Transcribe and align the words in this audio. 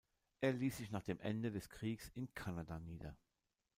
Er 0.39 0.53
ließ 0.53 0.77
sich 0.77 0.89
nach 0.89 1.03
dem 1.03 1.19
Ende 1.19 1.51
des 1.51 1.69
Kriegs 1.69 2.09
in 2.15 2.33
Kanada 2.33 2.79
nieder. 2.79 3.15